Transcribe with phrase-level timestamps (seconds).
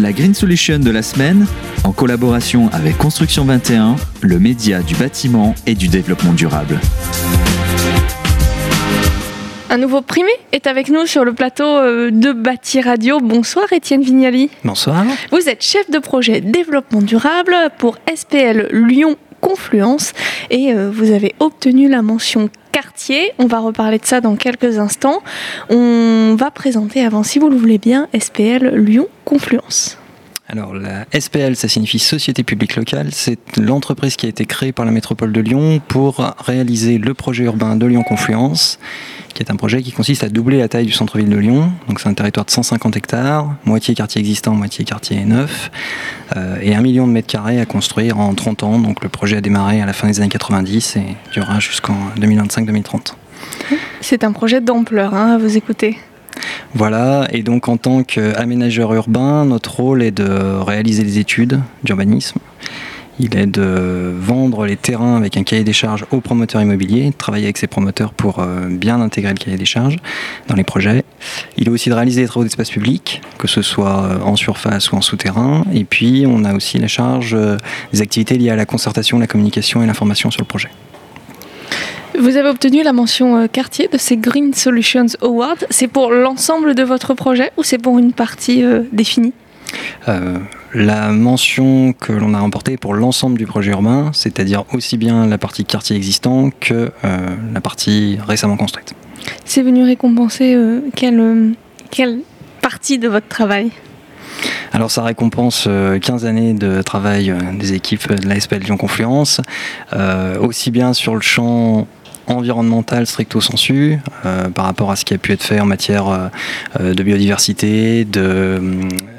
[0.00, 1.46] La Green Solution de la semaine,
[1.84, 6.80] en collaboration avec Construction 21, le média du bâtiment et du développement durable.
[9.70, 13.20] Un nouveau primé est avec nous sur le plateau euh, de Bâti Radio.
[13.20, 14.50] Bonsoir Étienne Vignali.
[14.64, 15.04] Bonsoir.
[15.30, 20.12] Vous êtes chef de projet développement durable pour SPL Lyon Confluence
[20.50, 23.30] et euh, vous avez obtenu la mention quartier.
[23.38, 25.22] On va reparler de ça dans quelques instants.
[25.70, 29.96] On va présenter avant, si vous le voulez bien, SPL Lyon Confluence.
[30.48, 33.08] Alors la SPL, ça signifie Société publique locale.
[33.12, 37.44] C'est l'entreprise qui a été créée par la métropole de Lyon pour réaliser le projet
[37.44, 38.78] urbain de Lyon Confluence,
[39.34, 41.72] qui est un projet qui consiste à doubler la taille du centre-ville de Lyon.
[41.88, 45.70] Donc c'est un territoire de 150 hectares, moitié quartier existant, moitié quartier neuf,
[46.62, 48.78] et un million de mètres carrés à construire en 30 ans.
[48.78, 53.14] Donc le projet a démarré à la fin des années 90 et durera jusqu'en 2025-2030.
[54.00, 55.98] C'est un projet d'ampleur, hein, à vous écouter.
[56.74, 62.40] Voilà, et donc en tant qu'aménageur urbain, notre rôle est de réaliser des études d'urbanisme.
[63.20, 67.16] Il est de vendre les terrains avec un cahier des charges aux promoteurs immobiliers, de
[67.16, 69.98] travailler avec ces promoteurs pour euh, bien intégrer le cahier des charges
[70.48, 71.04] dans les projets.
[71.56, 74.92] Il est aussi de réaliser des travaux d'espace public, que ce soit euh, en surface
[74.92, 75.64] ou en souterrain.
[75.72, 77.56] Et puis on a aussi la charge euh,
[77.92, 80.70] des activités liées à la concertation, la communication et l'information sur le projet.
[82.18, 85.56] Vous avez obtenu la mention euh, quartier de ces Green Solutions Awards.
[85.70, 89.32] C'est pour l'ensemble de votre projet ou c'est pour une partie euh, définie?
[90.06, 90.38] Euh,
[90.74, 95.38] la mention que l'on a remportée pour l'ensemble du projet urbain, c'est-à-dire aussi bien la
[95.38, 98.94] partie quartier existant que la partie récemment construite.
[99.44, 100.56] C'est venu récompenser
[100.94, 101.54] quelle,
[101.90, 102.20] quelle
[102.60, 103.70] partie de votre travail?
[104.72, 105.68] Alors ça récompense
[106.02, 109.40] 15 années de travail des équipes de la SPL Lyon Confluence,
[110.40, 111.86] aussi bien sur le champ
[112.26, 116.08] environnemental stricto sensu euh, par rapport à ce qui a pu être fait en matière
[116.08, 116.28] euh,
[116.80, 118.60] euh, de biodiversité, de,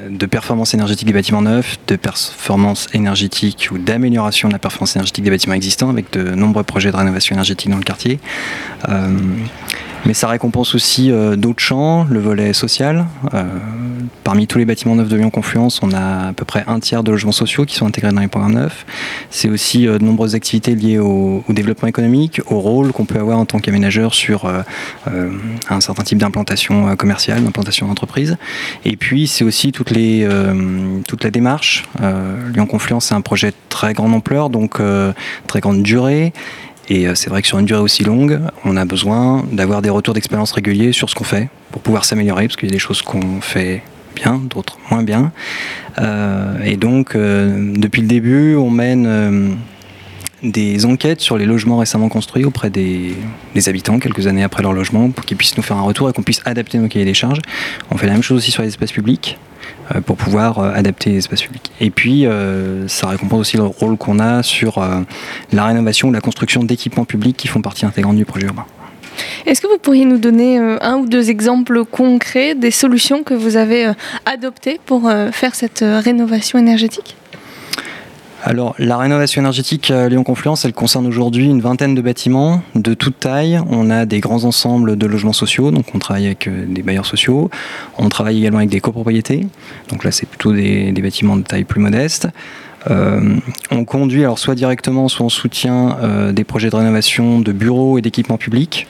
[0.09, 5.23] de, performance énergétique des bâtiments neufs, de performance énergétique ou d'amélioration de la performance énergétique
[5.23, 8.19] des bâtiments existants avec de nombreux projets de rénovation énergétique dans le quartier.
[10.05, 13.05] Mais ça récompense aussi euh, d'autres champs, le volet social.
[13.33, 13.43] Euh,
[14.23, 17.03] parmi tous les bâtiments neufs de Lyon Confluence, on a à peu près un tiers
[17.03, 18.85] de logements sociaux qui sont intégrés dans les programmes neufs.
[19.31, 23.39] C'est aussi euh, de nombreuses activités liées au, développement économique, au rôle qu'on peut avoir
[23.39, 24.45] en tant qu'aménageur sur
[25.05, 28.35] un certain type d'implantation commerciale, d'implantation d'entreprise.
[28.83, 31.85] Et puis c'est aussi toute, la démarche.
[32.53, 34.81] Lyon Confluence, c'est un projet de très grande ampleur, donc
[35.47, 36.33] très grande durée.
[36.89, 39.89] Et euh, c'est vrai que sur une durée aussi longue, on a besoin d'avoir des
[39.89, 42.79] retours d'expérience réguliers sur ce qu'on fait pour pouvoir s'améliorer, parce qu'il y a des
[42.79, 43.81] choses qu'on fait
[44.15, 45.31] bien, d'autres moins bien.
[45.99, 49.57] Euh, et donc, euh, depuis le début, on mène
[50.51, 53.15] des enquêtes sur les logements récemment construits auprès des,
[53.67, 56.23] habitants, quelques années après leur logement, pour qu'ils puissent nous faire un retour et qu'on
[56.23, 57.39] puisse adapter nos cahiers des charges.
[57.91, 59.37] On fait la même chose aussi sur les espaces publics.
[59.93, 61.71] Euh, pour pouvoir euh, adapter l'espace public.
[61.79, 64.83] Et puis, euh, ça récompense aussi le rôle qu'on a sur
[65.51, 68.65] la rénovation ou la construction d'équipements publics qui font partie intégrante du projet urbain.
[69.45, 73.57] Est-ce que vous pourriez nous donner un ou deux exemples concrets des solutions que vous
[73.57, 73.91] avez
[74.25, 77.15] adoptées pour faire cette rénovation énergétique?
[78.47, 82.93] Alors, la rénovation énergétique à Lyon Confluence, elle concerne aujourd'hui une vingtaine de bâtiments de
[82.93, 83.59] toute taille.
[83.71, 87.07] On a des grands ensembles de logements sociaux, donc on travaille avec euh, des bailleurs
[87.07, 87.49] sociaux.
[87.97, 89.47] On travaille également avec des copropriétés,
[89.89, 92.27] donc là c'est plutôt des, bâtiments de taille plus modeste.
[92.91, 93.35] Euh,
[93.71, 97.97] on conduit alors soit directement, soit en soutien euh, des projets de rénovation de bureaux
[97.97, 98.85] et d'équipements publics.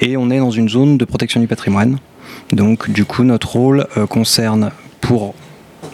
[0.00, 1.98] Et on est dans une zone de protection du patrimoine.
[2.52, 4.70] Donc du coup, notre rôle concerne
[5.00, 5.34] pour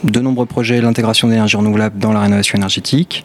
[0.05, 3.25] de nombreux projets, l'intégration d'énergie renouvelable dans la rénovation énergétique,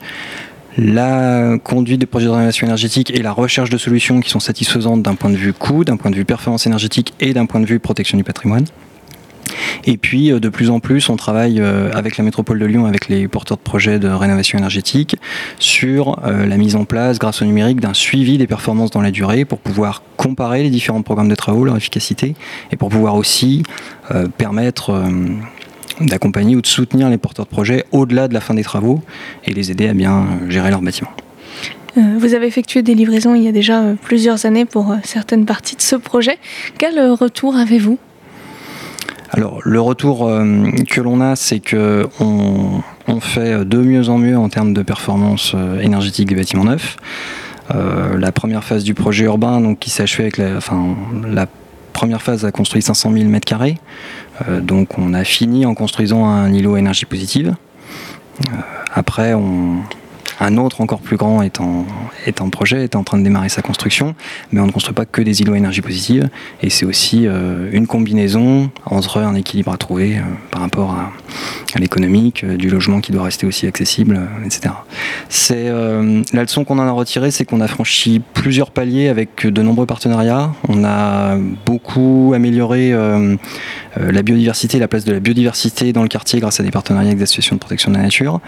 [0.78, 5.02] la conduite des projets de rénovation énergétique et la recherche de solutions qui sont satisfaisantes
[5.02, 7.66] d'un point de vue coût, d'un point de vue performance énergétique et d'un point de
[7.66, 8.66] vue protection du patrimoine.
[9.86, 12.86] Et puis, euh, de plus en plus, on travaille euh, avec la métropole de Lyon,
[12.86, 15.16] avec les porteurs de projets de rénovation énergétique,
[15.60, 19.12] sur euh, la mise en place, grâce au numérique, d'un suivi des performances dans la
[19.12, 22.36] durée pour pouvoir comparer les différents programmes de travaux, leur efficacité,
[22.72, 23.64] et pour pouvoir aussi
[24.38, 25.04] permettre
[26.00, 29.02] d'accompagner ou de soutenir les porteurs de projets au-delà de la fin des travaux
[29.46, 31.12] et les aider à bien gérer leur bâtiment.
[31.98, 34.96] Euh, vous avez effectué des livraisons il y a déjà euh, plusieurs années pour euh,
[35.04, 36.38] certaines parties de ce projet.
[36.78, 37.98] Quel retour avez-vous?
[39.32, 40.30] Alors le retour
[40.90, 42.82] que l'on a, c'est que on,
[43.22, 46.98] fait de mieux en mieux en termes de performance énergétique des bâtiments neufs.
[47.70, 51.48] la première phase du projet urbain, donc qui s'est achevée avec la, enfin, la
[52.02, 53.76] première phase a construit 500 000 m2.
[54.62, 57.54] donc on a fini en construisant un îlot énergie positive.
[58.50, 58.56] Euh,
[58.92, 59.36] après,
[60.42, 61.86] un autre encore plus grand est en,
[62.50, 64.16] projet, est en train de démarrer sa construction,
[64.52, 66.30] mais on ne construit pas que des îlots à énergie positive,
[66.64, 70.98] et c'est aussi euh, une combinaison entre un équilibre à trouver euh, par rapport
[71.78, 74.74] l'économique, du logement qui doit rester aussi accessible, etc.
[75.30, 79.62] C'est la leçon qu'on en a retirée, c'est qu'on a franchi plusieurs paliers avec de
[79.62, 80.52] nombreux partenariats.
[80.68, 82.94] On a beaucoup amélioré
[83.98, 87.18] la biodiversité, la place de la biodiversité dans le quartier grâce à des partenariats avec
[87.18, 88.40] des associations de protection de la nature.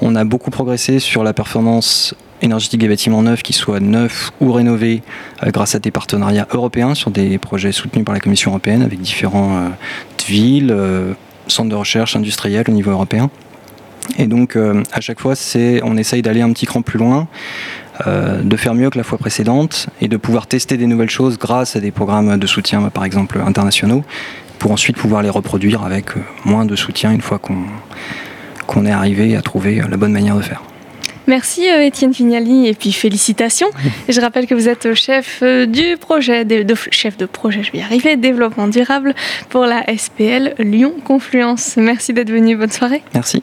[0.00, 2.14] On a beaucoup progressé sur la performance
[2.44, 5.02] énergétique des bâtiments neufs, qu'ils soient neufs ou rénovés,
[5.42, 9.00] euh, grâce à des partenariats européens sur des projets soutenus par la Commission européenne avec
[9.00, 9.68] différentes euh,
[10.26, 11.14] villes, euh,
[11.48, 13.30] centres de recherche industriels au niveau européen.
[14.18, 14.58] Et donc,
[14.92, 15.32] à chaque fois,
[15.82, 17.26] on essaye d'aller un petit cran plus loin,
[18.06, 21.76] de faire mieux que la fois précédente et de pouvoir tester des nouvelles choses grâce
[21.76, 24.04] à des programmes de soutien, par exemple internationaux,
[24.58, 26.06] pour ensuite pouvoir les reproduire avec
[26.44, 27.64] moins de soutien une fois qu'on,
[28.66, 30.62] qu'on est arrivé à trouver la bonne manière de faire.
[31.26, 33.70] Merci euh, Étienne Fignali et puis félicitations.
[34.08, 37.78] je rappelle que vous êtes chef euh, du projet, de, chef de projet, je vais
[37.78, 39.14] y arriver, développement durable
[39.48, 41.76] pour la SPL Lyon Confluence.
[41.76, 43.02] Merci d'être venu, bonne soirée.
[43.14, 43.42] Merci.